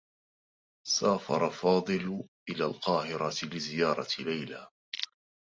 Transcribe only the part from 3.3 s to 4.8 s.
لزيارة ليلى.